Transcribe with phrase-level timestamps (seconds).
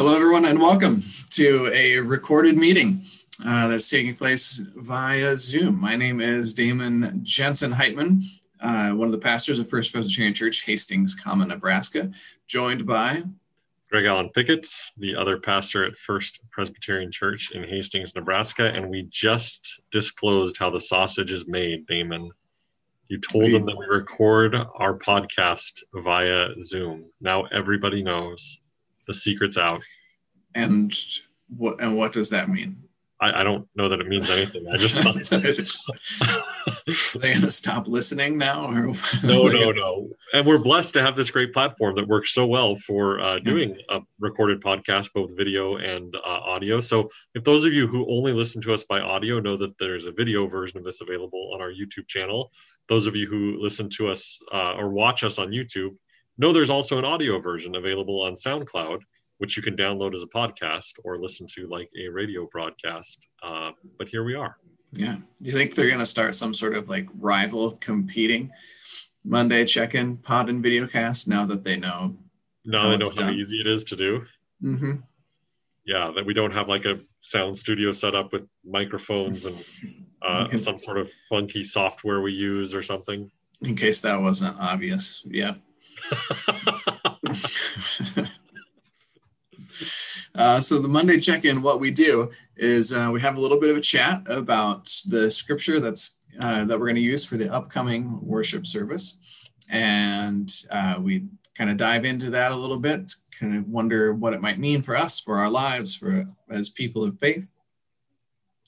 [0.00, 3.04] Hello, everyone, and welcome to a recorded meeting
[3.44, 5.78] uh, that's taking place via Zoom.
[5.78, 8.24] My name is Damon Jensen Heitman,
[8.62, 12.10] uh, one of the pastors of First Presbyterian Church, Hastings Common, Nebraska,
[12.46, 13.22] joined by
[13.90, 14.66] Greg Allen Pickett,
[14.96, 20.70] the other pastor at First Presbyterian Church in Hastings, Nebraska, and we just disclosed how
[20.70, 22.30] the sausage is made, Damon.
[23.08, 27.04] You told them that we record our podcast via Zoom.
[27.20, 28.62] Now everybody knows
[29.06, 29.82] the secret's out.
[30.54, 30.92] And
[31.56, 32.84] what and what does that mean?
[33.20, 34.66] I, I don't know that it means anything.
[34.66, 38.66] I just thought Are they gonna stop listening now?
[38.66, 40.08] Or no, no, no.
[40.32, 43.76] And we're blessed to have this great platform that works so well for uh, doing
[43.90, 46.80] a recorded podcast, both video and uh, audio.
[46.80, 50.06] So if those of you who only listen to us by audio know that there's
[50.06, 52.50] a video version of this available on our YouTube channel,
[52.88, 55.94] those of you who listen to us uh, or watch us on YouTube
[56.38, 59.00] know there's also an audio version available on SoundCloud
[59.40, 63.26] which you can download as a podcast or listen to like a radio broadcast.
[63.42, 64.58] Uh, but here we are.
[64.92, 65.14] Yeah.
[65.14, 68.52] Do you think they're going to start some sort of like rival competing
[69.24, 72.18] Monday check in pod and video cast now that they know?
[72.66, 73.34] Now they know how done?
[73.34, 74.26] easy it is to do.
[74.62, 74.96] Mm-hmm.
[75.86, 80.54] Yeah, that we don't have like a sound studio set up with microphones and uh,
[80.58, 83.30] some sort of funky software we use or something.
[83.62, 85.24] In case that wasn't obvious.
[85.26, 85.54] Yeah.
[90.40, 93.68] Uh, so the Monday check-in, what we do is uh, we have a little bit
[93.68, 97.52] of a chat about the scripture that's uh, that we're going to use for the
[97.52, 103.54] upcoming worship service, and uh, we kind of dive into that a little bit, kind
[103.54, 107.18] of wonder what it might mean for us, for our lives, for as people of
[107.18, 107.46] faith.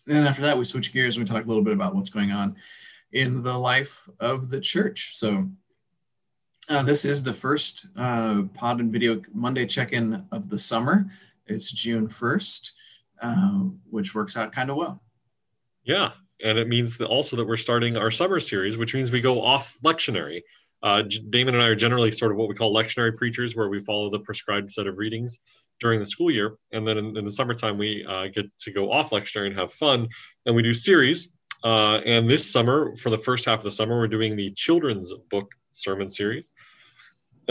[0.07, 2.11] And then after that, we switch gears and we talk a little bit about what's
[2.11, 2.55] going on
[3.13, 5.17] in the life of the church.
[5.17, 5.49] So
[6.69, 11.07] uh, this is the first pod and video Monday check-in of the summer.
[11.47, 12.71] It's June 1st,
[13.21, 15.03] uh, which works out kind of well.
[15.85, 16.13] Yeah.
[16.45, 19.43] And it means that also that we're starting our summer series, which means we go
[19.43, 20.43] off lectionary.
[20.83, 23.81] Uh, Damon and I are generally sort of what we call lectionary preachers, where we
[23.81, 25.39] follow the prescribed set of readings
[25.79, 26.57] during the school year.
[26.73, 29.73] And then in, in the summertime, we uh, get to go off lectionary and have
[29.73, 30.09] fun.
[30.47, 31.35] And we do series.
[31.63, 35.13] Uh, and this summer, for the first half of the summer, we're doing the children's
[35.31, 36.53] book sermon series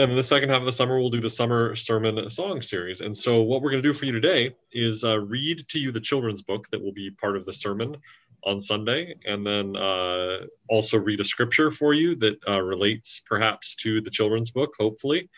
[0.02, 3.02] and then the second half of the summer we'll do the summer sermon song series.
[3.02, 5.92] And so what we're going to do for you today is uh, read to you
[5.92, 7.96] the children's book that will be part of the sermon
[8.44, 13.76] on sunday and then uh, also read a scripture for you that uh, relates perhaps
[13.76, 15.30] to the children's book hopefully.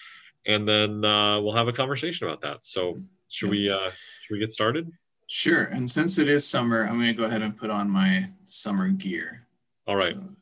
[0.47, 2.65] And then uh, we'll have a conversation about that.
[2.65, 2.97] So
[3.29, 3.91] should we uh,
[4.23, 4.91] should we get started?
[5.27, 5.65] Sure.
[5.65, 8.89] And since it is summer i'm going to go ahead and put on my summer
[8.89, 9.47] gear.
[9.87, 10.15] All right.
[10.15, 10.37] So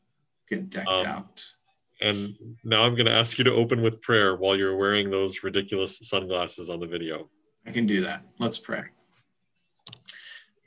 [0.47, 1.52] get decked um, out
[2.03, 5.41] and now I'm going to ask you to open with prayer while you're wearing those
[5.41, 7.29] ridiculous sunglasses on the video.
[7.65, 8.23] I can do that.
[8.39, 8.83] Let's pray.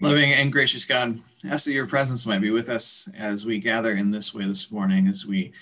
[0.01, 3.93] Loving and gracious God, ask that your presence might be with us as we gather
[3.93, 5.53] in this way this morning, as we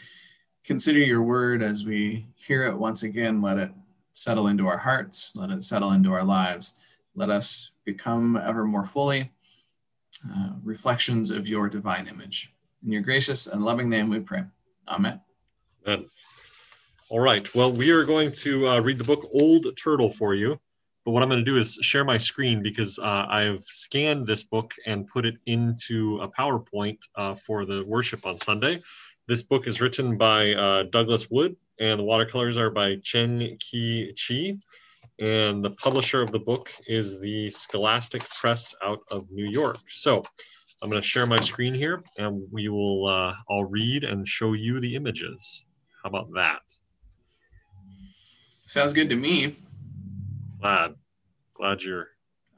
[0.65, 3.71] consider your word, as we hear it once again, let it
[4.13, 6.75] settle into our hearts, let it settle into our lives.
[7.17, 9.33] Let us become ever more fully
[10.33, 12.53] uh, reflections of your divine image.
[12.85, 14.45] In your gracious and loving name we pray.
[14.89, 15.21] Amen.
[15.87, 16.07] Amen.
[17.11, 17.55] All right.
[17.55, 20.59] Well, we are going to uh, read the book Old Turtle for you.
[21.05, 24.45] But what I'm going to do is share my screen because uh, I've scanned this
[24.45, 28.81] book and put it into a PowerPoint uh, for the worship on Sunday.
[29.29, 34.59] This book is written by uh, Douglas Wood, and the watercolors are by Cheng-Khee Chee.
[35.19, 39.79] And the publisher of the book is the Scholastic Press out of New York.
[39.89, 40.23] So
[40.83, 43.07] I'm going to share my screen here, and we will.
[43.07, 45.67] Uh, I'll read and show you the images.
[46.05, 46.61] How about that?
[48.67, 49.55] Sounds good to me.
[50.61, 50.97] Glad.
[51.55, 52.09] Glad you're.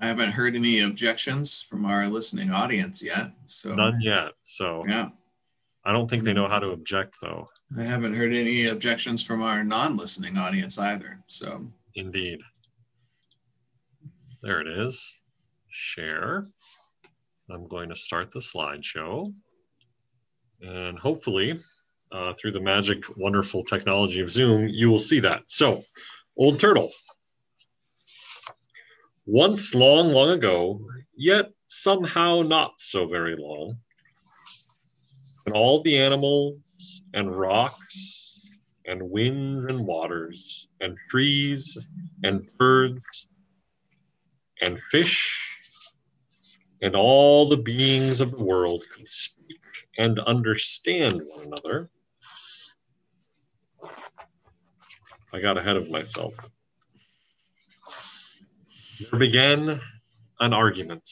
[0.01, 3.31] I haven't heard any objections from our listening audience yet.
[3.45, 4.33] So none yet.
[4.43, 5.11] So yeah.
[5.85, 7.47] I don't think they know how to object though.
[7.79, 11.21] I haven't heard any objections from our non-listening audience either.
[11.29, 12.41] So indeed.
[14.43, 15.19] There it is.
[15.69, 16.47] Share.
[17.49, 19.33] I'm going to start the slideshow.
[20.61, 21.61] And hopefully
[22.13, 25.43] uh, through the magic, wonderful technology of Zoom, you will see that.
[25.47, 25.83] So,
[26.37, 26.91] Old Turtle.
[29.27, 30.81] Once long, long ago,
[31.17, 33.77] yet somehow not so very long,
[35.47, 41.77] and all the animals and rocks and winds and waters and trees
[42.23, 43.29] and birds
[44.61, 45.59] and fish
[46.83, 49.61] and all the beings of the world could speak
[49.99, 51.91] and understand one another
[55.33, 56.35] I got ahead of myself.
[59.11, 59.81] There began
[60.41, 61.09] an argument.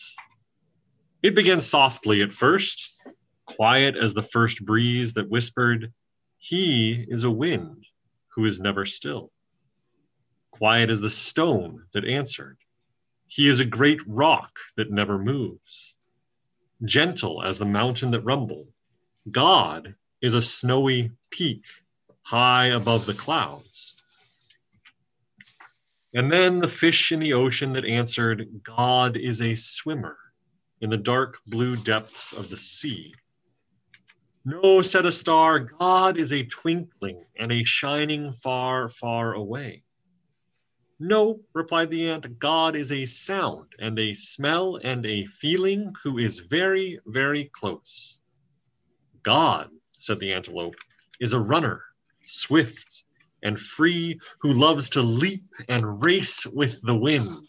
[1.22, 3.06] It began softly at first,
[3.46, 5.93] quiet as the first breeze that whispered,
[6.38, 7.87] He is a wind
[8.34, 9.31] who is never still.
[10.50, 12.58] Quiet as the stone that answered,
[13.26, 15.96] He is a great rock that never moves.
[16.84, 18.69] Gentle as the mountain that rumbled,
[19.31, 21.64] God is a snowy peak
[22.22, 23.94] high above the clouds.
[26.14, 30.16] And then the fish in the ocean that answered, God is a swimmer
[30.81, 33.12] in the dark blue depths of the sea.
[34.44, 39.82] No, said a star, God is a twinkling and a shining far, far away.
[41.00, 46.19] No, replied the ant, God is a sound and a smell and a feeling who
[46.19, 48.20] is very, very close.
[49.25, 50.76] God, said the antelope,
[51.19, 51.82] is a runner,
[52.22, 53.04] swift
[53.44, 57.46] and free, who loves to leap and race with the wind.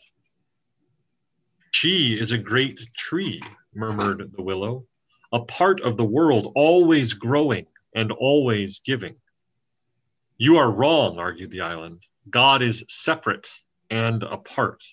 [1.71, 3.41] She is a great tree,
[3.73, 4.85] murmured the willow,
[5.31, 7.65] a part of the world, always growing
[7.95, 9.15] and always giving.
[10.37, 12.03] You are wrong, argued the island.
[12.29, 13.49] God is separate
[13.89, 14.83] and apart.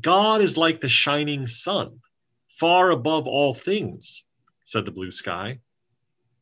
[0.00, 2.00] God is like the shining sun,
[2.48, 4.24] far above all things,
[4.64, 5.60] said the blue sky.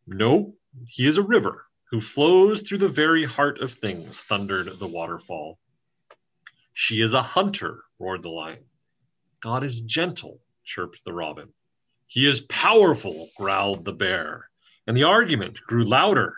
[0.06, 0.54] No,
[0.88, 5.60] he is a river who flows through the very heart of things, thundered the waterfall.
[6.72, 8.64] She is a hunter, roared the lion.
[9.40, 11.50] God is gentle, chirped the robin.
[12.08, 14.50] He is powerful, growled the bear.
[14.88, 16.34] And the argument grew louder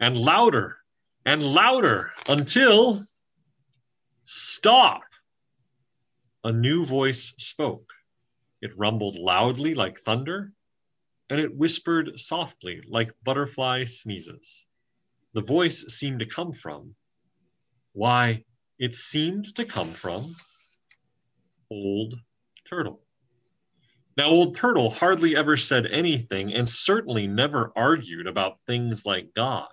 [0.00, 0.76] and louder
[1.24, 3.02] and louder until
[4.22, 5.04] stop.
[6.44, 7.90] A new voice spoke.
[8.60, 10.52] It rumbled loudly like thunder,
[11.30, 14.66] and it whispered softly like butterfly sneezes.
[15.32, 16.96] The voice seemed to come from,
[17.92, 18.44] why,
[18.78, 20.34] it seemed to come from
[21.70, 22.14] Old
[22.68, 23.00] Turtle.
[24.16, 29.68] Now, Old Turtle hardly ever said anything and certainly never argued about things like God.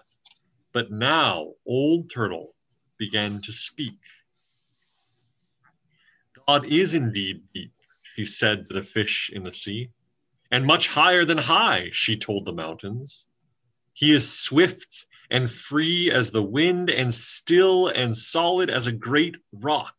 [0.74, 2.54] But now Old Turtle
[2.98, 3.98] began to speak.
[6.46, 7.74] God is indeed deep,
[8.16, 9.90] she said to the fish in the sea,
[10.52, 13.28] and much higher than high, she told the mountains.
[13.94, 19.36] He is swift and free as the wind, and still and solid as a great
[19.52, 19.96] rock,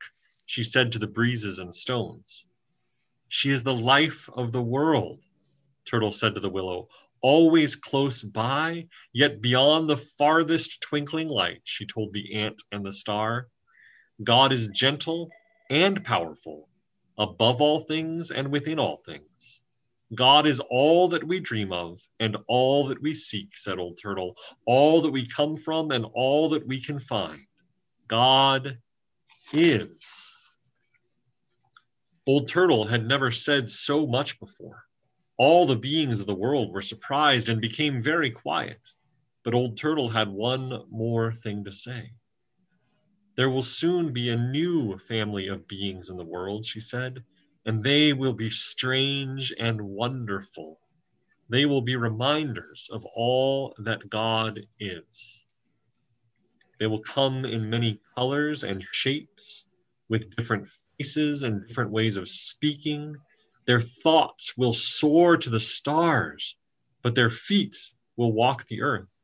[0.47, 2.45] she said to the breezes and stones.
[3.29, 5.21] She is the life of the world,
[5.85, 6.89] Turtle said to the willow,
[7.21, 12.93] always close by, yet beyond the farthest twinkling light, she told the ant and the
[12.93, 13.49] star.
[14.23, 15.29] God is gentle
[15.71, 16.69] and powerful,
[17.19, 19.61] above all things and within all things.
[20.14, 24.37] God is all that we dream of and all that we seek, said Old Turtle,
[24.64, 27.43] all that we come from and all that we can find.
[28.06, 28.78] God
[29.52, 30.34] is.
[32.26, 34.84] Old Turtle had never said so much before.
[35.37, 38.81] All the beings of the world were surprised and became very quiet.
[39.44, 42.12] But Old Turtle had one more thing to say.
[43.37, 47.22] There will soon be a new family of beings in the world, she said,
[47.69, 50.81] and they will be strange and wonderful.
[51.50, 55.44] They will be reminders of all that God is.
[56.81, 59.67] They will come in many colors and shapes
[60.08, 63.15] with different faces and different ways of speaking.
[63.67, 66.56] Their thoughts will soar to the stars,
[67.03, 67.77] but their feet
[68.17, 69.15] will walk the earth.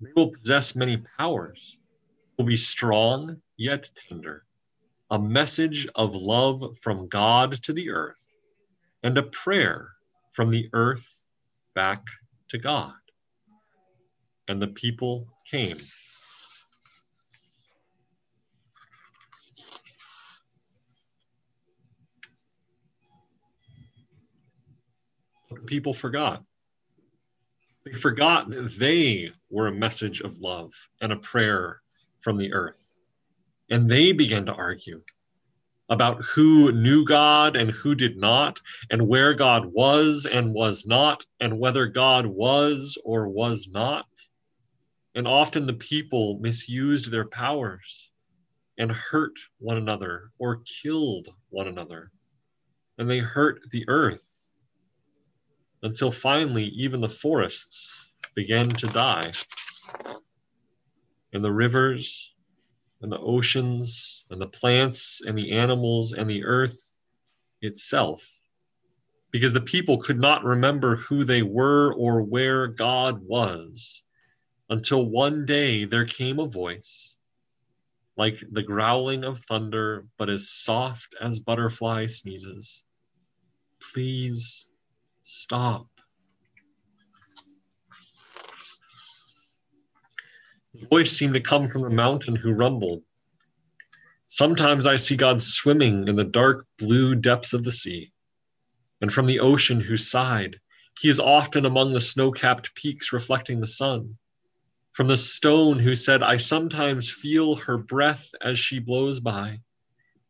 [0.00, 1.76] They will possess many powers,
[2.38, 4.46] will be strong yet tender,
[5.10, 8.26] a message of love from God to the earth,
[9.02, 9.90] and a prayer
[10.32, 11.24] from the earth
[11.74, 12.06] back
[12.48, 12.92] to God.
[14.48, 15.78] And the people came.
[25.70, 26.42] people forgot.
[27.84, 31.80] They forgot that they were a message of love and a prayer
[32.20, 32.89] from the earth.
[33.70, 35.02] And they began to argue
[35.88, 38.60] about who knew God and who did not,
[38.90, 44.06] and where God was and was not, and whether God was or was not.
[45.14, 48.10] And often the people misused their powers
[48.78, 52.12] and hurt one another or killed one another.
[52.98, 54.28] And they hurt the earth
[55.82, 59.32] until finally even the forests began to die.
[61.32, 62.29] And the rivers
[63.02, 66.98] and the oceans and the plants and the animals and the earth
[67.62, 68.26] itself.
[69.30, 74.02] Because the people could not remember who they were or where God was
[74.68, 77.16] until one day there came a voice
[78.16, 82.84] like the growling of thunder, but as soft as butterfly sneezes.
[83.92, 84.68] Please
[85.22, 85.89] stop.
[90.74, 93.02] Voice seemed to come from the mountain who rumbled.
[94.26, 98.12] Sometimes I see God swimming in the dark blue depths of the sea,
[99.00, 100.56] and from the ocean who sighed,
[101.00, 104.16] he is often among the snow capped peaks reflecting the sun.
[104.92, 109.60] From the stone who said, I sometimes feel her breath as she blows by,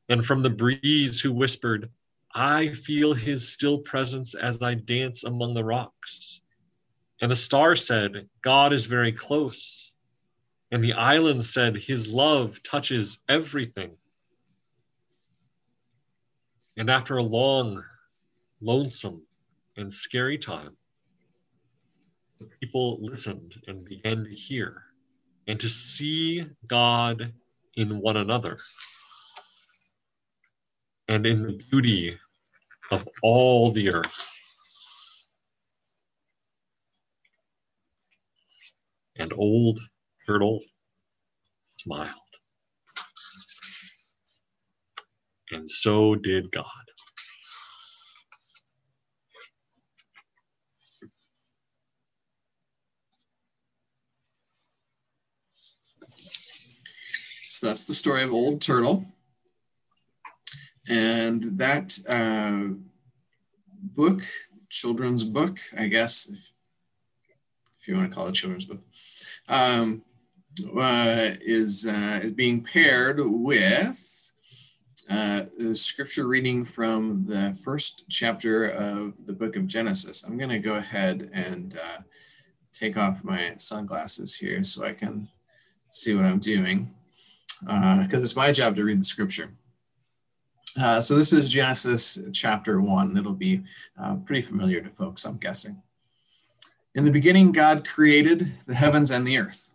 [0.08, 1.90] and from the breeze who whispered,
[2.34, 6.40] I feel his still presence as I dance among the rocks.
[7.20, 9.89] And the star said, God is very close.
[10.72, 13.96] And the island said, His love touches everything.
[16.76, 17.82] And after a long,
[18.60, 19.22] lonesome,
[19.76, 20.76] and scary time,
[22.38, 24.84] the people listened and began to hear
[25.46, 27.32] and to see God
[27.76, 28.58] in one another
[31.08, 32.16] and in the beauty
[32.90, 34.36] of all the earth.
[39.16, 39.80] And old
[40.26, 40.60] turtle
[41.78, 42.14] smiled.
[45.50, 46.64] And so did God.
[57.48, 59.04] So that's the story of Old Turtle.
[60.88, 62.74] And that uh,
[63.82, 64.22] book,
[64.70, 66.52] children's book, I guess, if,
[67.78, 68.80] if you want to call it children's book,
[69.46, 70.02] um,
[70.76, 74.32] uh, is, uh, is being paired with
[75.08, 80.22] uh, the scripture reading from the first chapter of the book of Genesis.
[80.22, 82.02] I'm going to go ahead and uh,
[82.72, 85.28] take off my sunglasses here so I can
[85.90, 86.94] see what I'm doing
[87.60, 89.50] because uh, it's my job to read the scripture.
[90.80, 93.16] Uh, so this is Genesis chapter one.
[93.16, 93.62] It'll be
[94.24, 95.82] pretty familiar to folks, I'm guessing.
[96.94, 99.74] In the beginning, God created the heavens and the earth.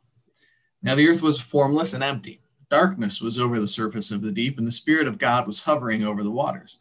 [0.85, 2.41] Now the earth was formless and empty.
[2.69, 6.03] Darkness was over the surface of the deep, and the Spirit of God was hovering
[6.03, 6.77] over the waters.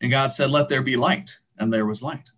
[0.00, 1.38] And God said, Let there be light.
[1.56, 2.32] And there was light.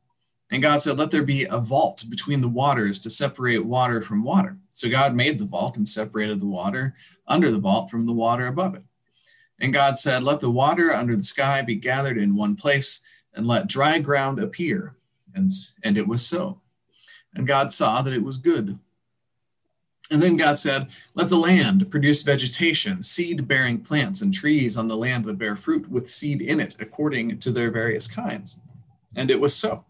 [0.50, 4.24] And God said, Let there be a vault between the waters to separate water from
[4.24, 4.58] water.
[4.72, 6.94] So God made the vault and separated the water
[7.26, 8.82] under the vault from the water above it.
[9.58, 13.00] And God said, Let the water under the sky be gathered in one place,
[13.32, 14.92] and let dry ground appear.
[15.34, 15.50] And,
[15.82, 16.60] and it was so.
[17.34, 18.78] And God saw that it was good.
[20.10, 24.88] And then God said, Let the land produce vegetation, seed bearing plants, and trees on
[24.88, 28.58] the land that bear fruit with seed in it, according to their various kinds.
[29.16, 29.84] And it was so.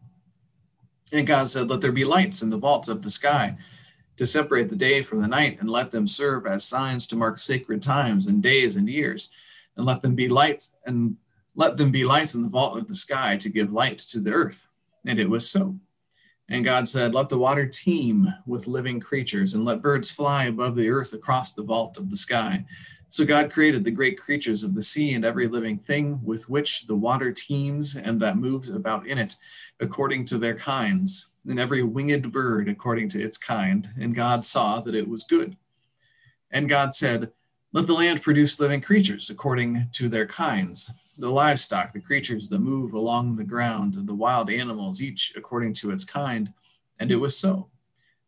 [1.13, 3.57] And God said, Let there be lights in the vaults of the sky
[4.17, 7.39] to separate the day from the night, and let them serve as signs to mark
[7.39, 9.31] sacred times and days and years,
[9.77, 11.17] and let them be lights and
[11.57, 14.31] let them be lights in the vault of the sky to give light to the
[14.31, 14.69] earth.
[15.07, 15.79] And it was so.
[16.49, 20.77] And God said, Let the water teem with living creatures, and let birds fly above
[20.77, 22.65] the earth across the vault of the sky.
[23.09, 26.87] So God created the great creatures of the sea and every living thing with which
[26.87, 29.37] the water teems and that moves about in it,
[29.81, 33.89] according to their kinds, and every winged bird according to its kind.
[33.99, 35.57] And God saw that it was good.
[36.51, 37.31] And God said,
[37.73, 42.59] Let the land produce living creatures according to their kinds, the livestock, the creatures that
[42.59, 46.53] move along the ground, the wild animals, each according to its kind.
[46.99, 47.69] And it was so.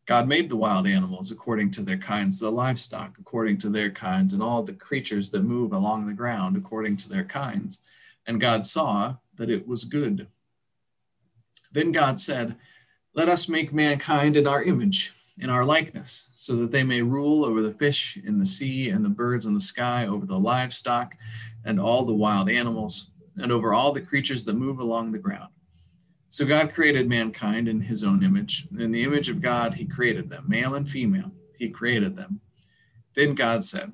[0.07, 4.33] God made the wild animals according to their kinds, the livestock according to their kinds,
[4.33, 7.83] and all the creatures that move along the ground according to their kinds.
[8.27, 10.29] And God saw that it was good.
[11.71, 12.57] Then God said,
[13.15, 17.45] Let us make mankind in our image, in our likeness, so that they may rule
[17.45, 21.17] over the fish in the sea and the birds in the sky, over the livestock
[21.69, 25.51] and all the wild animals, and over all the creatures that move along the ground.
[26.31, 28.67] So God created mankind in his own image.
[28.79, 31.31] In the image of God, he created them, male and female.
[31.59, 32.41] He created them.
[33.15, 33.93] Then God said,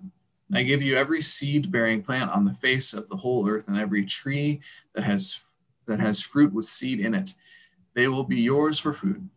[0.52, 3.76] I give you every seed bearing plant on the face of the whole earth and
[3.76, 4.60] every tree
[4.94, 5.40] that has
[5.86, 7.30] that has fruit with seed in it.
[7.94, 9.28] They will be yours for food.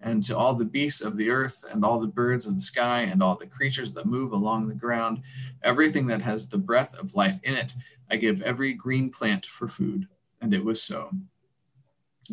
[0.00, 3.00] And to all the beasts of the earth, and all the birds of the sky,
[3.00, 5.22] and all the creatures that move along the ground,
[5.62, 7.74] everything that has the breath of life in it,
[8.10, 10.06] I give every green plant for food.
[10.40, 11.10] And it was so.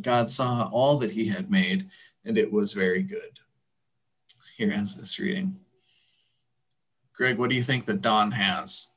[0.01, 1.89] God saw all that he had made,
[2.23, 3.39] and it was very good.
[4.57, 5.59] Here ends this reading.
[7.13, 8.87] Greg, what do you think that Don has?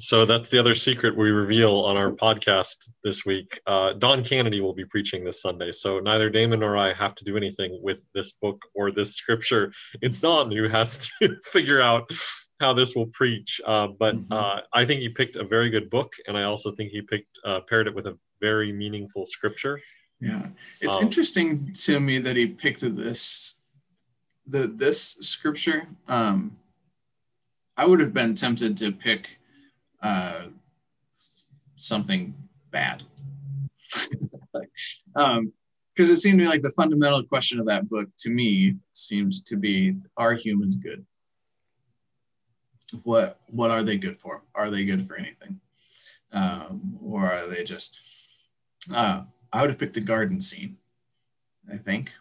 [0.00, 3.60] So that's the other secret we reveal on our podcast this week.
[3.66, 5.72] Uh, Don Kennedy will be preaching this Sunday.
[5.72, 9.70] So neither Damon nor I have to do anything with this book or this scripture.
[10.00, 12.10] It's Don who has to figure out
[12.60, 14.26] how this will preach, uh, but Mhm.
[14.32, 17.38] uh, I think he picked a very good book, and I also think he picked
[17.44, 19.80] uh, paired it with a very meaningful scripture.
[20.20, 20.48] Yeah,
[20.80, 23.60] it's Um, interesting to me that he picked this,
[24.46, 25.88] the this scripture.
[26.06, 26.58] Um,
[27.78, 29.39] I would have been tempted to pick
[30.02, 30.44] uh,
[31.76, 32.34] something
[32.70, 33.02] bad,
[35.16, 35.52] um,
[35.94, 39.42] because it seemed to me like the fundamental question of that book to me seems
[39.44, 41.04] to be: Are humans good?
[43.02, 44.42] What what are they good for?
[44.54, 45.60] Are they good for anything,
[46.32, 47.96] um, or are they just?
[48.94, 50.78] Uh, I would have picked the garden scene.
[51.72, 52.12] I think.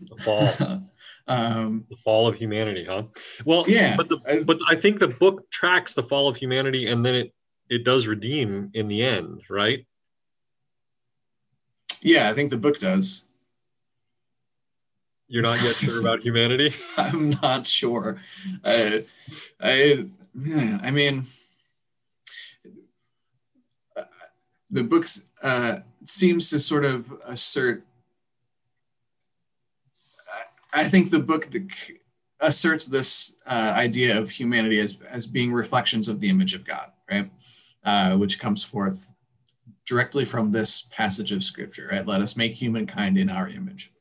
[0.00, 0.48] The fall,
[1.26, 3.04] um, the fall of humanity, huh?
[3.44, 6.86] Well, Yeah, but the I- but I think the book tracks the fall of humanity,
[6.88, 7.32] and then it
[7.70, 9.86] it does redeem in the end, right?
[12.02, 13.28] yeah, I think the book does.
[15.26, 16.74] You're not yet sure about humanity.
[16.98, 18.20] I'm not sure.
[18.62, 19.04] I,
[19.58, 20.04] I,
[20.82, 21.24] I mean,
[23.96, 24.02] uh,
[24.70, 25.06] the book
[25.42, 27.82] uh, seems to sort of assert.
[30.74, 31.48] I- think the book
[32.40, 36.90] asserts this uh, idea of humanity as, as being reflections of the image of God,
[37.10, 37.30] right?
[37.84, 39.12] Uh, which comes forth
[39.86, 42.06] directly from this passage of scripture, right?
[42.06, 43.92] Let us make humankind in our image.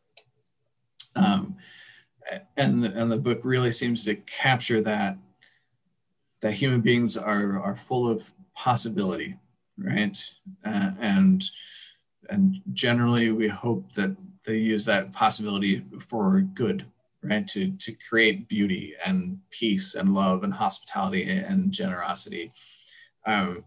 [1.16, 1.58] Um,
[2.58, 5.18] and the, and the book really seems to capture that
[6.42, 9.38] that human beings are are full of possibility
[9.78, 10.24] right
[10.66, 11.44] uh, and
[12.30, 14.16] and generally we hope that
[14.46, 16.86] they use that possibility for good
[17.24, 17.48] right?
[17.48, 22.52] To to create beauty and peace and love and hospitality and generosity.
[23.26, 23.64] Um,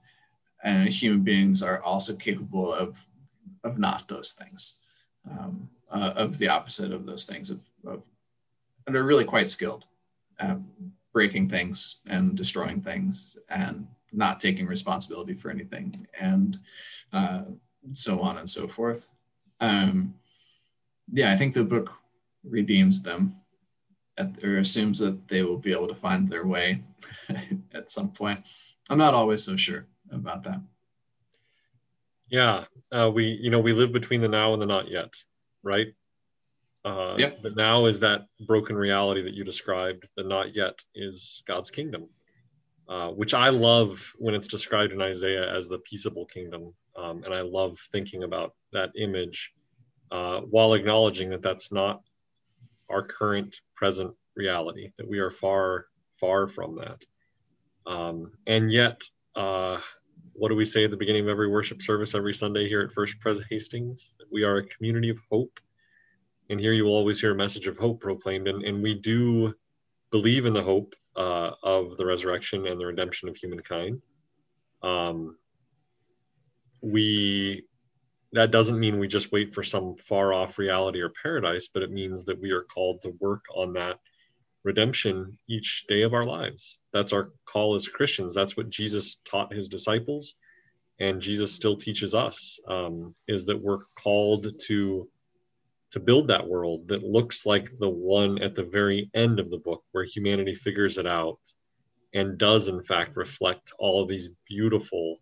[0.62, 3.06] and human beings are also capable of
[3.64, 4.76] of not those things
[5.30, 8.04] um, uh, of the opposite of those things of, of
[8.87, 9.87] and are really quite skilled
[10.38, 10.59] at
[11.12, 16.59] breaking things and destroying things and not taking responsibility for anything and
[17.12, 17.42] uh,
[17.92, 19.14] so on and so forth.
[19.61, 20.14] Um,
[21.12, 21.99] yeah i think the book
[22.45, 23.37] redeems them
[24.19, 26.83] at, or assumes that they will be able to find their way
[27.75, 28.40] at some point
[28.90, 30.61] i'm not always so sure about that
[32.29, 35.12] Yeah, uh, we you know we live between the now and the not yet,
[35.62, 35.88] right?
[36.85, 37.42] Uh, Yep.
[37.42, 40.09] The now is that broken reality that you described.
[40.16, 42.09] The not yet is God's kingdom,
[42.88, 47.33] uh, which I love when it's described in Isaiah as the peaceable kingdom, um, and
[47.35, 49.53] I love thinking about that image
[50.11, 52.03] uh, while acknowledging that that's not
[52.88, 54.92] our current present reality.
[54.97, 55.87] That we are far
[56.21, 57.05] far from that,
[57.87, 59.03] um, and yet.
[59.35, 59.79] Uh,
[60.38, 62.92] what do we say at the beginning of every worship service every Sunday here at
[62.92, 64.14] First Pres Hastings?
[64.31, 65.59] We are a community of hope.
[66.51, 68.47] And here you will always hear a message of hope proclaimed.
[68.47, 69.55] And, and we do
[70.11, 74.03] believe in the hope uh, of the resurrection and the redemption of humankind.
[74.83, 75.37] Um,
[76.83, 77.64] we
[78.32, 81.90] that doesn't mean we just wait for some far off reality or paradise, but it
[81.90, 83.98] means that we are called to work on that
[84.64, 86.78] redemption each day of our lives.
[86.92, 88.34] That's our call as Christians.
[88.34, 90.34] That's what Jesus taught his disciples,
[90.98, 92.58] and Jesus still teaches us.
[92.66, 95.08] Um, is that we're called to
[95.92, 99.58] to build that world that looks like the one at the very end of the
[99.58, 101.38] book, where humanity figures it out
[102.12, 105.18] and does in fact reflect all of these beautiful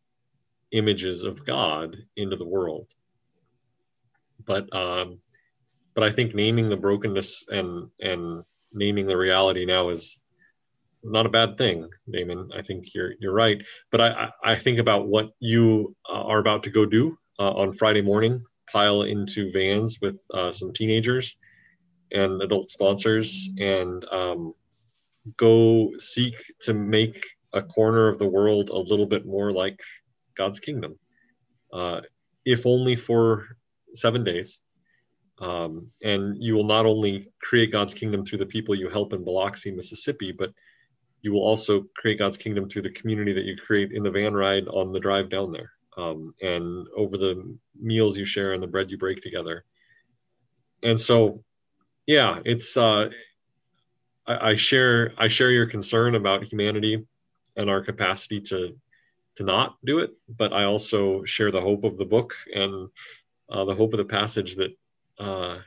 [0.74, 2.88] images of God into the world.
[4.44, 5.20] But um,
[5.94, 10.22] but I think naming the brokenness and and naming the reality now is
[11.02, 12.50] not a bad thing, Damon.
[12.54, 13.62] I think you're you're right.
[13.90, 17.72] But I I, think about what you uh, are about to go do uh, on
[17.72, 18.44] Friday morning.
[18.70, 21.37] Pile into vans with uh, some teenagers
[22.10, 24.54] and adult sponsors, and um,
[25.37, 29.80] go seek to make a corner of the world a little bit more like
[30.37, 30.99] God's kingdom,
[31.73, 32.01] uh,
[32.44, 33.57] if only for
[33.94, 34.61] seven days.
[35.40, 39.25] Um, and you will not only create God's kingdom through the people you help in
[39.25, 40.53] Biloxi, Mississippi, but
[41.23, 44.35] you will also create God's kingdom through the community that you create in the van
[44.35, 48.66] ride on the drive down there, um, and over the meals you share and the
[48.66, 49.64] bread you break together.
[50.83, 51.42] And so,
[52.07, 53.09] yeah, it's uh,
[54.27, 57.05] I, I share I share your concern about humanity
[57.57, 58.77] and our capacity to
[59.37, 62.88] to not do it, but I also share the hope of the book and
[63.51, 64.77] uh, the hope of the passage that
[65.18, 65.59] uh,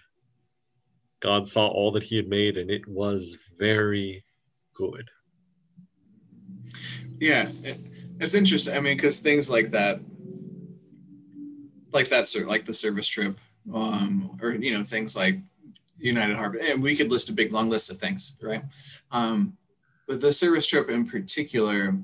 [1.20, 4.24] God saw all that He had made, and it was very
[4.74, 5.10] good.
[7.20, 7.50] Yeah,
[8.20, 8.76] it's interesting.
[8.76, 10.00] I mean, because things like that,
[11.92, 13.38] like that, like the service trip,
[13.74, 15.38] um, or you know, things like
[15.98, 18.64] United Harbor, and we could list a big long list of things, right?
[19.12, 19.58] Um,
[20.08, 21.96] but the service trip in particular,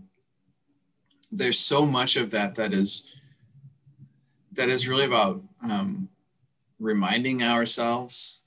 [1.37, 3.11] there's so much of that that is
[4.51, 6.09] that is really about um,
[6.79, 8.41] reminding ourselves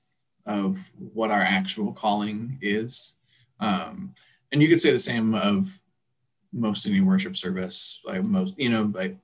[0.46, 3.16] of what our actual calling is.
[3.58, 4.14] Um,
[4.52, 5.80] and you could say the same of
[6.52, 9.16] most any worship service, like most, you know, like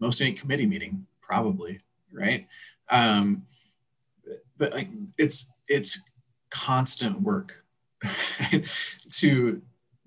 [0.00, 1.80] most any committee meeting, probably,
[2.10, 2.46] right?
[2.88, 3.42] Um,
[4.56, 6.00] but like it's it's
[6.50, 7.64] constant work
[9.10, 9.62] to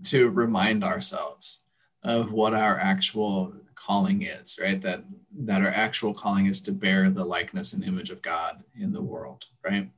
[0.05, 1.62] to remind ourselves
[2.03, 4.81] of what our actual calling is, right?
[4.81, 5.03] That
[5.35, 9.01] that our actual calling is to bear the likeness and image of God in the
[9.01, 9.89] world, right?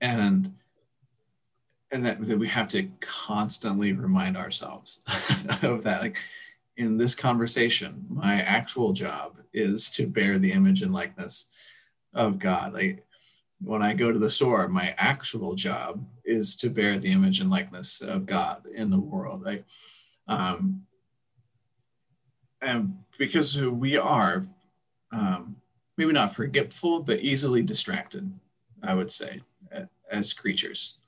[0.00, 0.54] And
[1.90, 5.04] and that, that we have to constantly remind ourselves
[5.62, 6.00] of that.
[6.00, 6.18] Like
[6.76, 11.46] in this conversation, my actual job is to bear the image and likeness
[12.12, 12.72] of God.
[12.72, 13.04] Like
[13.60, 17.50] when I go to the store, my actual job is to bear the image and
[17.50, 19.44] likeness of God in the world.
[19.44, 19.64] Like,
[20.26, 20.82] um,
[22.64, 24.46] and because we are
[25.12, 25.56] um,
[25.96, 28.32] maybe not forgetful, but easily distracted,
[28.82, 29.42] I would say,
[30.10, 30.98] as creatures.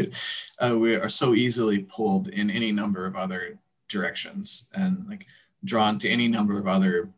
[0.60, 5.26] uh, we are so easily pulled in any number of other directions and like
[5.64, 7.10] drawn to any number of other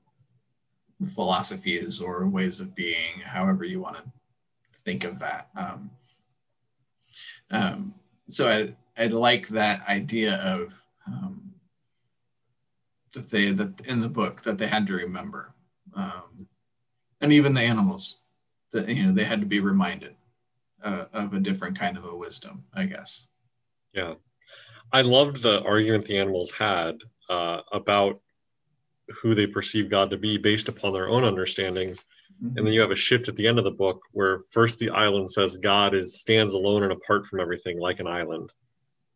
[1.15, 4.03] philosophies or ways of being, however you want to
[4.73, 5.49] think of that.
[5.57, 5.91] Um,
[7.51, 7.95] um,
[8.29, 11.48] so I, I'd like that idea of um,
[13.13, 15.55] that they that in the book that they had to remember,
[15.95, 16.49] um,
[17.21, 18.23] and even the animals
[18.73, 20.15] that you know they had to be reminded
[20.83, 23.29] uh, of a different kind of a wisdom, I guess.
[23.93, 24.15] Yeah,
[24.93, 28.21] I loved the argument the animals had uh, about
[29.23, 32.05] who they perceive God to be based upon their own understandings.
[32.43, 32.59] Mm-hmm.
[32.59, 34.91] And then you have a shift at the end of the book where first the
[34.91, 38.53] island says God is stands alone and apart from everything like an island.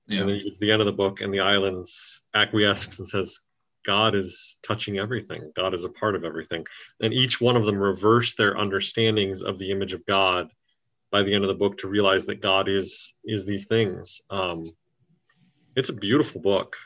[0.07, 0.21] Yeah.
[0.21, 1.87] And then to the end of the book and the island
[2.35, 3.39] acquiesces and says
[3.85, 5.53] God is touching everything.
[5.55, 6.67] God is a part of everything.
[7.01, 10.51] And each one of them reverse their understandings of the image of God
[11.11, 14.23] by the end of the book to realize that God is is these things.
[14.31, 14.65] Um,
[15.77, 16.77] it's a beautiful book.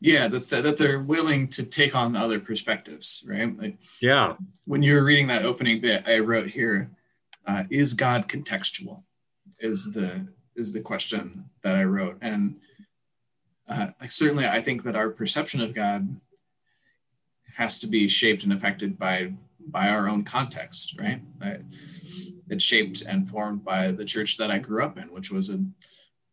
[0.00, 3.56] Yeah, that, that, that they're willing to take on other perspectives, right?
[3.56, 4.34] Like, yeah.
[4.66, 6.90] When you were reading that opening bit, I wrote here,
[7.46, 9.04] uh, "Is God contextual?"
[9.60, 12.60] Is the is the question that I wrote, and
[13.68, 16.20] uh, like certainly I think that our perception of God
[17.56, 21.22] has to be shaped and affected by by our own context, right?
[22.48, 25.64] It's shaped and formed by the church that I grew up in, which was a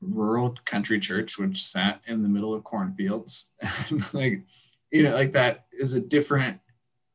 [0.02, 3.52] rural country church which sat in the middle of cornfields.
[3.90, 4.44] and like,
[4.92, 6.60] you know, like that is a different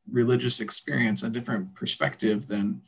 [0.09, 2.81] religious experience, a different perspective than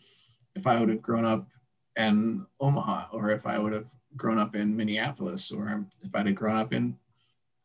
[0.56, 1.48] if I would have grown up
[1.96, 3.86] in Omaha or if I would have
[4.16, 6.96] grown up in Minneapolis or if I'd have grown up in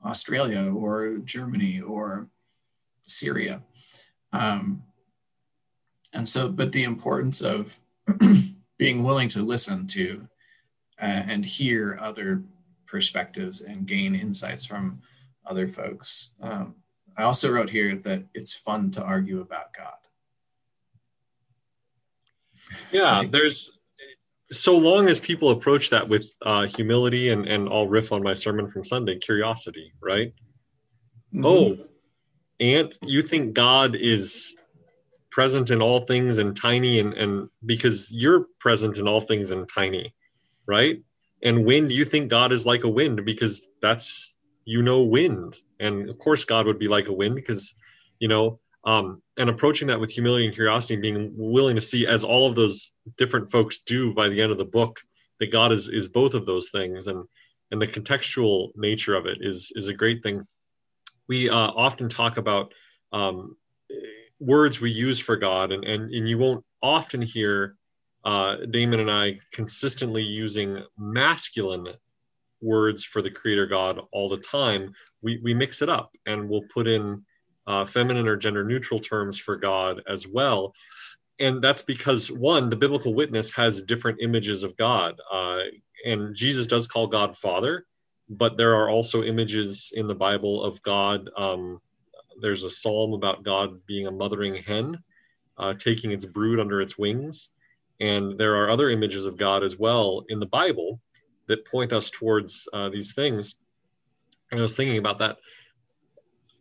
[0.05, 2.29] Australia or Germany or
[3.03, 3.62] Syria.
[4.33, 4.83] Um,
[6.12, 7.79] and so, but the importance of
[8.79, 10.29] being willing to listen to
[11.01, 12.43] uh, and hear other
[12.87, 15.01] perspectives and gain insights from
[15.47, 16.33] other folks.
[16.41, 16.77] Um,
[17.17, 19.95] I also wrote here that it's fun to argue about God.
[22.91, 23.79] Yeah, there's
[24.53, 28.35] so long as people approach that with uh, humility and, and I'll riff on my
[28.35, 30.33] sermon from Sunday, curiosity, right?
[31.35, 31.45] Mm-hmm.
[31.45, 31.77] Oh,
[32.61, 34.57] Ant, you think God is
[35.31, 39.69] present in all things and tiny and, and because you're present in all things and
[39.69, 40.15] tiny,
[40.67, 41.03] right?
[41.43, 44.35] And wind, you think God is like a wind because that's,
[44.65, 45.57] you know, wind.
[45.81, 47.75] And of course, God would be like a wind because,
[48.21, 52.07] you know, um, and approaching that with humility and curiosity and being willing to see
[52.07, 55.01] as all of those different folks do by the end of the book
[55.38, 57.07] that god is is both of those things.
[57.07, 57.25] And
[57.71, 60.47] and the contextual nature of it is is a great thing.
[61.29, 62.73] We uh, often talk about
[63.12, 63.57] um,
[64.40, 67.77] words we use for god and, and and you won't often hear
[68.25, 71.87] uh, damon and i consistently using masculine
[72.62, 74.95] words for the creator god all the time.
[75.21, 77.25] We we mix it up and we'll put in
[77.66, 80.75] uh, feminine or gender neutral terms for God as well.
[81.38, 85.20] And that's because, one, the biblical witness has different images of God.
[85.31, 85.61] Uh,
[86.05, 87.87] and Jesus does call God Father,
[88.29, 91.31] but there are also images in the Bible of God.
[91.37, 91.81] Um,
[92.40, 94.98] there's a psalm about God being a mothering hen,
[95.59, 97.51] uh, taking its brood under its wings.
[98.01, 101.01] And there are other images of God as well in the Bible
[101.46, 103.57] that point us towards uh, these things.
[104.51, 105.38] And I was thinking about that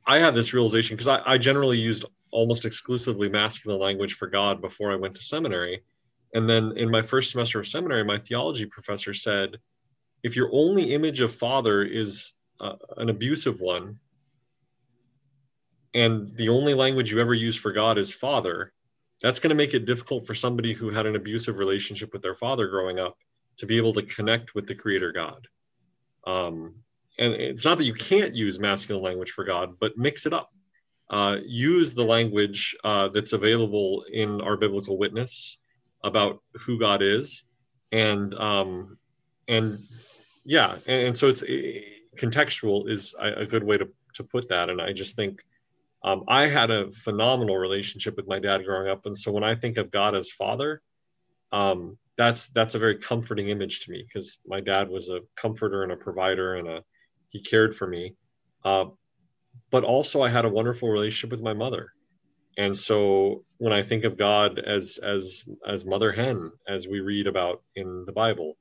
[0.05, 4.61] I had this realization because I, I generally used almost exclusively masculine language for God
[4.61, 5.83] before I went to seminary.
[6.33, 9.57] And then in my first semester of seminary, my theology professor said,
[10.23, 13.99] if your only image of father is uh, an abusive one,
[15.93, 18.71] and the only language you ever use for God is Father,
[19.21, 22.35] that's going to make it difficult for somebody who had an abusive relationship with their
[22.35, 23.17] father growing up
[23.57, 25.47] to be able to connect with the Creator God.
[26.25, 26.75] Um,
[27.17, 30.49] and it's not that you can't use masculine language for God, but mix it up.
[31.09, 35.57] Uh, use the language uh, that's available in our biblical witness
[36.03, 37.43] about who God is,
[37.91, 38.97] and um,
[39.47, 39.77] and
[40.45, 41.43] yeah, and, and so it's
[42.17, 44.69] contextual is a, a good way to to put that.
[44.69, 45.43] And I just think
[46.03, 49.55] um, I had a phenomenal relationship with my dad growing up, and so when I
[49.55, 50.81] think of God as Father,
[51.51, 55.83] um, that's that's a very comforting image to me because my dad was a comforter
[55.83, 56.83] and a provider, and a
[57.31, 58.15] he cared for me.
[58.63, 58.85] Uh,
[59.71, 61.93] but also, I had a wonderful relationship with my mother,
[62.57, 67.27] and so when I think of God as as as Mother Hen, as we read
[67.27, 68.57] about in the Bible,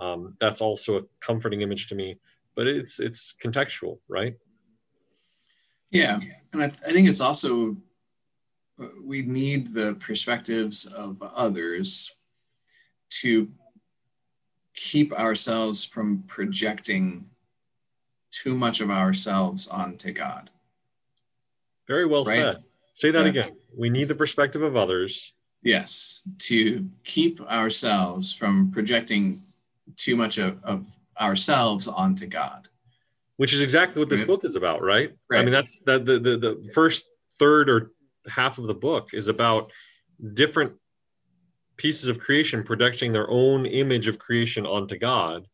[0.00, 2.18] um, that's also a comforting image to me.
[2.54, 4.34] But it's it's contextual, right?
[5.90, 6.20] Yeah,
[6.52, 7.76] and I, I think it's also
[8.80, 12.10] uh, we need the perspectives of others
[13.10, 13.48] to
[14.74, 17.30] keep ourselves from projecting
[18.48, 20.50] too much of ourselves onto God.
[21.86, 22.34] Very well right?
[22.34, 22.64] said.
[22.92, 23.30] Say that yeah.
[23.30, 23.56] again.
[23.76, 25.34] We need the perspective of others.
[25.62, 29.42] Yes, to keep ourselves from projecting
[29.96, 30.86] too much of, of
[31.20, 32.68] ourselves onto God
[33.38, 34.26] which is exactly what this right.
[34.26, 35.12] book is about, right?
[35.30, 35.38] right?
[35.38, 37.04] I mean, that's that the, the the first
[37.38, 37.92] third or
[38.28, 39.70] half of the book is about
[40.34, 40.72] different
[41.76, 45.46] pieces of creation projecting their own image of creation onto God,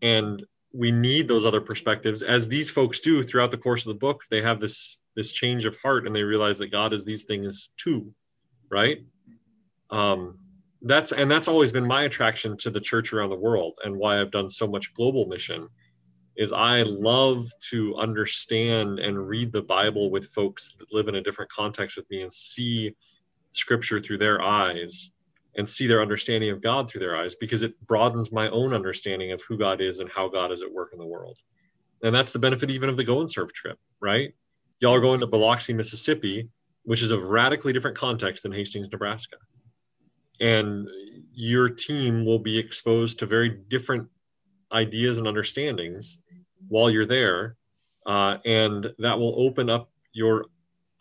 [0.00, 0.42] and
[0.72, 4.22] we need those other perspectives, as these folks do throughout the course of the book.
[4.30, 7.72] They have this this change of heart, and they realize that God is these things
[7.76, 8.12] too,
[8.70, 8.98] right?
[9.90, 10.38] Um,
[10.82, 14.20] that's and that's always been my attraction to the church around the world, and why
[14.20, 15.68] I've done so much global mission
[16.36, 21.22] is I love to understand and read the Bible with folks that live in a
[21.22, 22.94] different context with me and see
[23.50, 25.10] scripture through their eyes
[25.56, 29.32] and see their understanding of God through their eyes because it broadens my own understanding
[29.32, 31.38] of who God is and how God is at work in the world.
[32.02, 34.32] And that's the benefit even of the go and serve trip, right?
[34.80, 36.48] Y'all are going to Biloxi, Mississippi,
[36.84, 39.36] which is a radically different context than Hastings, Nebraska.
[40.40, 40.88] And
[41.32, 44.08] your team will be exposed to very different
[44.72, 46.18] ideas and understandings
[46.68, 47.56] while you're there.
[48.06, 50.46] Uh, and that will open up your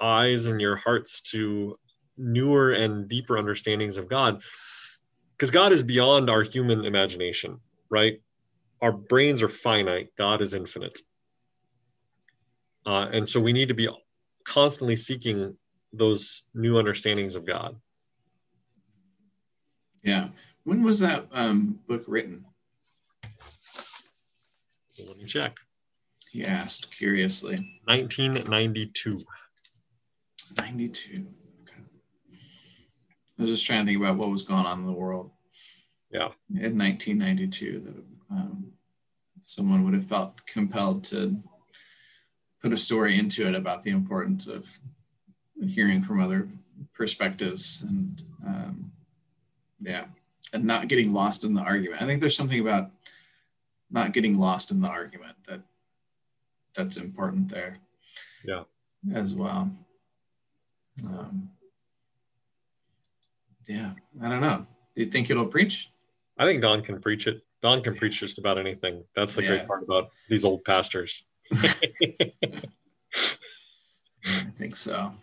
[0.01, 1.78] eyes and your hearts to
[2.19, 4.43] newer and deeper understandings of God.
[5.35, 8.21] Because God is beyond our human imagination, right?
[8.81, 10.99] Our brains are finite, God is infinite.
[12.85, 13.89] Uh, and so we need to be
[14.43, 15.55] constantly seeking
[15.93, 17.75] those new understandings of God.
[20.03, 20.29] Yeah.
[20.63, 22.45] When was that um, book written?
[25.07, 25.57] Let me check.
[26.31, 27.79] He asked curiously.
[27.85, 29.23] 1992.
[30.57, 31.27] 92.
[33.39, 35.31] I was just trying to think about what was going on in the world.
[36.11, 36.29] Yeah.
[36.49, 38.73] In 1992, that um,
[39.43, 41.37] someone would have felt compelled to
[42.61, 44.79] put a story into it about the importance of
[45.65, 46.47] hearing from other
[46.93, 48.91] perspectives and um,
[49.79, 50.05] yeah,
[50.51, 52.01] and not getting lost in the argument.
[52.01, 52.91] I think there's something about
[53.89, 55.61] not getting lost in the argument that
[56.75, 57.77] that's important there
[58.45, 58.63] yeah
[59.13, 59.71] as well
[61.05, 61.49] um,
[63.69, 65.89] yeah i don't know do you think it'll preach
[66.37, 69.49] i think don can preach it don can preach just about anything that's the yeah.
[69.49, 72.31] great part about these old pastors i
[74.57, 75.13] think so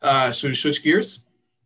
[0.00, 1.20] uh should we switch gears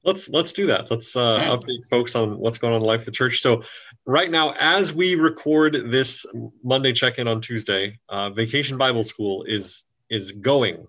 [0.05, 0.91] let's let's do that.
[0.91, 1.49] Let's uh, right.
[1.49, 3.41] update folks on what's going on in life of the church.
[3.41, 3.63] So,
[4.07, 6.27] right now, as we record this
[6.63, 10.87] Monday check-in on Tuesday, uh, Vacation Bible School is is going,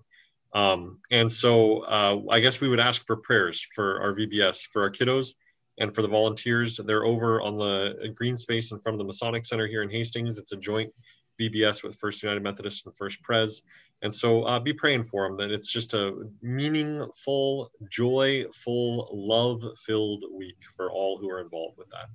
[0.52, 4.82] um, and so uh, I guess we would ask for prayers for our VBS for
[4.82, 5.34] our kiddos
[5.78, 6.78] and for the volunteers.
[6.84, 10.38] They're over on the green space in front of the Masonic Center here in Hastings.
[10.38, 10.92] It's a joint
[11.40, 13.62] VBS with First United Methodist and First Pres.
[14.02, 20.24] And so uh, be praying for them that it's just a meaningful, joyful, love filled
[20.32, 22.06] week for all who are involved with that.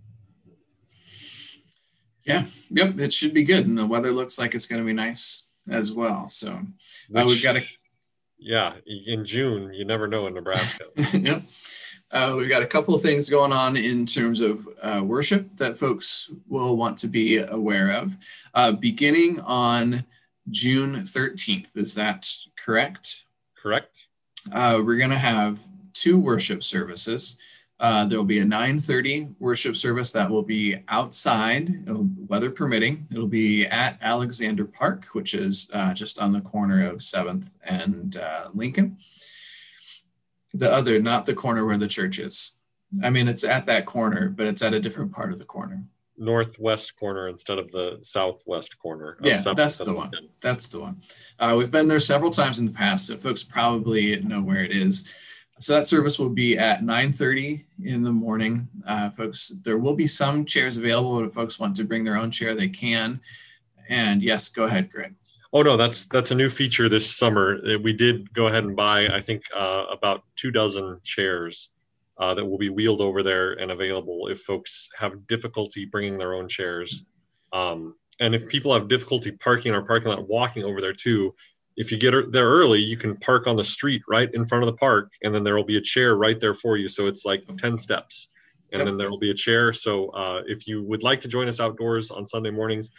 [2.23, 3.65] Yeah, yep, it should be good.
[3.65, 6.29] And the weather looks like it's going to be nice as well.
[6.29, 6.51] So
[7.15, 7.61] uh, we've got a.
[8.41, 8.73] Yeah,
[9.05, 10.85] in June, you never know in Nebraska.
[11.13, 11.43] yep.
[12.09, 15.77] Uh, we've got a couple of things going on in terms of uh, worship that
[15.77, 18.17] folks will want to be aware of.
[18.55, 20.05] Uh, beginning on
[20.49, 22.27] June 13th, is that
[22.57, 23.25] correct?
[23.55, 24.07] Correct.
[24.51, 25.59] Uh, we're going to have
[25.93, 27.37] two worship services.
[27.81, 31.83] Uh, there will be a 9:30 worship service that will be outside,
[32.29, 33.07] weather permitting.
[33.11, 38.15] It'll be at Alexander Park, which is uh, just on the corner of Seventh and
[38.17, 38.97] uh, Lincoln.
[40.53, 42.59] The other, not the corner where the church is.
[43.01, 45.81] I mean, it's at that corner, but it's at a different part of the corner.
[46.17, 49.17] Northwest corner instead of the southwest corner.
[49.23, 50.11] Yeah, that's the one.
[50.39, 51.01] That's the one.
[51.39, 54.71] Uh, we've been there several times in the past, so folks probably know where it
[54.71, 55.11] is.
[55.61, 59.49] So that service will be at 9:30 in the morning, uh, folks.
[59.63, 61.23] There will be some chairs available.
[61.23, 63.21] If folks want to bring their own chair, they can.
[63.87, 65.13] And yes, go ahead, Greg.
[65.53, 67.59] Oh no, that's that's a new feature this summer.
[67.63, 71.69] Uh, we did go ahead and buy, I think, uh, about two dozen chairs
[72.17, 76.33] uh, that will be wheeled over there and available if folks have difficulty bringing their
[76.33, 77.03] own chairs.
[77.53, 81.35] Um, and if people have difficulty parking in our parking lot, walking over there too,
[81.77, 84.67] if you get there early, you can park on the street right in front of
[84.67, 86.87] the park, and then there will be a chair right there for you.
[86.87, 88.29] So it's like 10 steps,
[88.71, 88.85] and yep.
[88.85, 89.73] then there will be a chair.
[89.73, 92.91] So uh, if you would like to join us outdoors on Sunday mornings,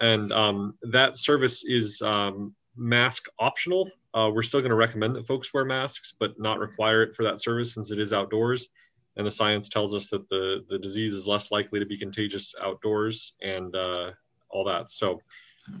[0.00, 3.90] and um, that service is um, mask optional.
[4.12, 7.22] Uh, we're still going to recommend that folks wear masks, but not require it for
[7.24, 8.68] that service since it is outdoors.
[9.16, 12.54] And the science tells us that the, the disease is less likely to be contagious
[12.62, 14.10] outdoors and uh,
[14.50, 14.90] all that.
[14.90, 15.20] So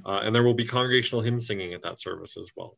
[0.04, 2.76] uh, and there will be congregational hymn singing at that service as well.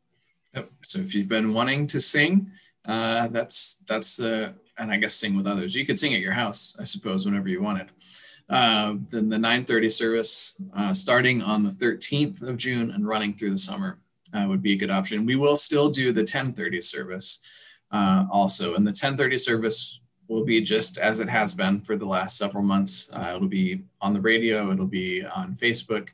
[0.55, 0.71] Yep.
[0.83, 2.51] So if you've been wanting to sing,
[2.87, 5.75] uh, that's that's uh, and I guess sing with others.
[5.75, 7.91] You could sing at your house, I suppose, whenever you wanted.
[8.49, 13.51] Uh, then the 9:30 service, uh, starting on the 13th of June and running through
[13.51, 13.99] the summer,
[14.33, 15.27] uh, would be a good option.
[15.27, 17.41] We will still do the 10:30 service
[17.91, 22.07] uh, also, and the 10:30 service will be just as it has been for the
[22.07, 23.11] last several months.
[23.15, 24.71] It'll be on the radio.
[24.71, 26.09] It'll be on Facebook.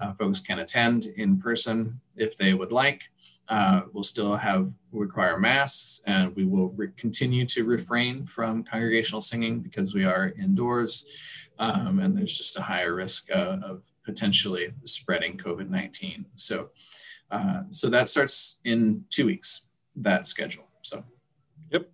[0.00, 3.10] Uh, folks can attend in person if they would like.
[3.48, 9.58] Uh, we'll still have require masks and we will continue to refrain from congregational singing
[9.60, 11.04] because we are indoors
[11.58, 16.26] um, and there's just a higher risk uh, of potentially spreading COVID-19.
[16.36, 16.70] So,
[17.30, 20.68] uh, so that starts in two weeks, that schedule.
[20.82, 21.04] So,
[21.70, 21.90] yep.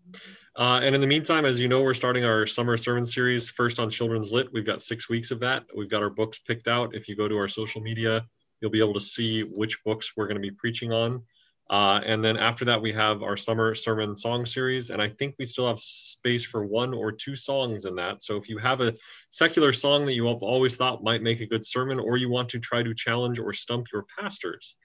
[0.57, 3.79] Uh, and in the meantime, as you know, we're starting our summer sermon series first
[3.79, 4.51] on Children's Lit.
[4.55, 5.67] We've got six weeks of that.
[5.77, 6.95] We've got our books picked out.
[6.95, 8.25] If you go to our social media,
[8.61, 11.23] you'll be able to see which books we're going to be preaching on.
[11.69, 14.89] Uh, and then after that, we have our summer sermon song series.
[14.89, 18.23] And I think we still have space for one or two songs in that.
[18.23, 18.95] So if you have a
[19.29, 22.49] secular song that you have always thought might make a good sermon, or you want
[22.51, 24.77] to try to challenge or stump your pastors,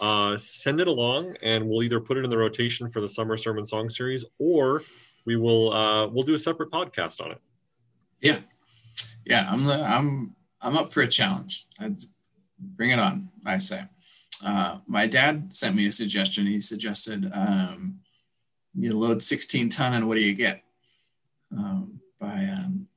[0.00, 3.36] uh, send it along and we'll either put it in the rotation for the summer
[3.36, 4.82] sermon song series or
[5.28, 7.40] we will uh, we'll do a separate podcast on it.
[8.22, 8.38] Yeah,
[9.26, 11.66] yeah, I'm I'm I'm up for a challenge.
[11.78, 11.98] I'd
[12.58, 13.30] bring it on.
[13.44, 13.84] I say.
[14.42, 16.46] Uh, my dad sent me a suggestion.
[16.46, 18.00] He suggested um,
[18.74, 20.62] you load 16 ton and what do you get?
[21.54, 22.88] Um, by um,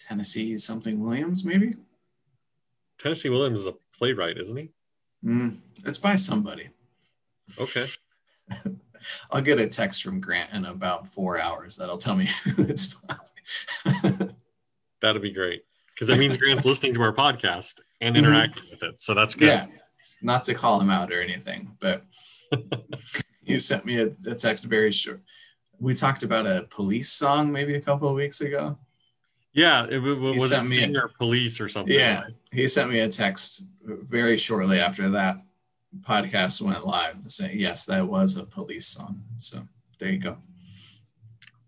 [0.00, 1.74] Tennessee something Williams, maybe.
[2.98, 4.70] Tennessee Williams is a playwright, isn't he?
[5.24, 6.70] Mm, it's by somebody.
[7.60, 7.86] Okay.
[9.30, 12.26] I'll get a text from Grant in about four hours that'll tell me
[12.58, 12.96] it's
[15.00, 18.24] That'd be great because that means Grant's listening to our podcast and mm-hmm.
[18.24, 18.70] interacting mm-hmm.
[18.70, 19.00] with it.
[19.00, 19.48] So that's good.
[19.48, 19.66] Yeah,
[20.22, 22.04] not to call him out or anything, but
[23.42, 25.20] you sent me a, a text very short.
[25.80, 28.78] We talked about a police song maybe a couple of weeks ago.
[29.52, 31.94] Yeah, it, it was it Stinger Police or something.
[31.94, 35.42] Yeah, he sent me a text very shortly after that
[36.00, 39.20] podcast went live to say yes that was a police song.
[39.38, 40.36] So there you go.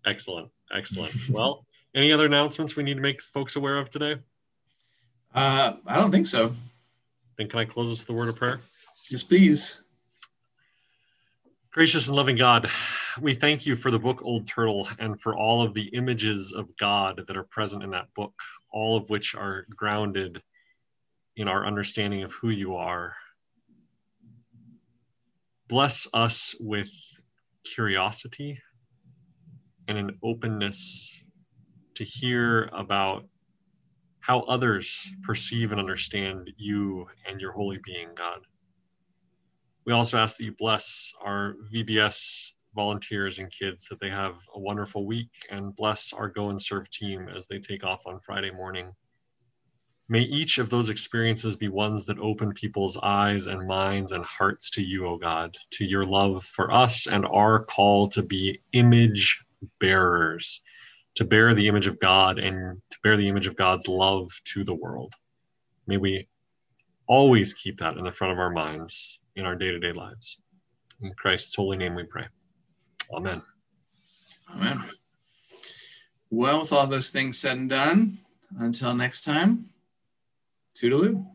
[0.05, 0.49] Excellent.
[0.73, 1.13] Excellent.
[1.29, 4.17] Well any other announcements we need to make folks aware of today?
[5.33, 6.53] Uh i don't think so.
[7.37, 8.59] Then can i close this with a word of prayer?
[9.09, 9.81] Yes please.
[11.71, 12.69] Gracious and loving god
[13.21, 16.75] we thank you for the book old turtle and for all of the images of
[16.77, 18.33] god that are present in that book
[18.71, 20.41] all of which are grounded
[21.37, 23.15] in our understanding of who you are
[25.67, 26.91] bless us with
[27.63, 28.59] curiosity
[29.87, 31.23] and an openness
[31.95, 33.25] to hear about
[34.19, 38.39] how others perceive and understand you and your holy being, God.
[39.85, 44.59] We also ask that you bless our VBS volunteers and kids that they have a
[44.59, 48.51] wonderful week and bless our Go and Serve team as they take off on Friday
[48.51, 48.91] morning.
[50.07, 54.69] May each of those experiences be ones that open people's eyes and minds and hearts
[54.71, 58.61] to you, O oh God, to your love for us and our call to be
[58.73, 59.43] image
[59.79, 60.61] bearers,
[61.15, 64.63] to bear the image of God and to bear the image of God's love to
[64.63, 65.13] the world.
[65.87, 66.27] May we
[67.07, 70.39] always keep that in the front of our minds in our day to day lives.
[71.01, 72.25] In Christ's holy name we pray.
[73.11, 73.41] Amen.
[74.53, 74.79] Amen.
[76.29, 78.19] Well, with all those things said and done,
[78.57, 79.69] until next time,
[80.79, 81.25] toodaloo.